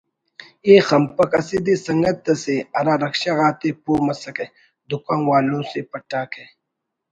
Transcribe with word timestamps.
ءِ 0.69 0.73
خنپک 0.87 1.31
اسہ 1.39 1.57
دے 1.65 1.73
سنگت 1.85 2.25
اسے 2.31 2.55
(ہرا 2.77 2.93
رکشہ 3.03 3.33
غا 3.37 3.49
تے 3.59 3.69
پہہ 3.83 4.03
مسکہ) 4.07 4.45
دکان 4.89 5.21
والوس 5.27 5.71
پٹاکہ 5.91 6.43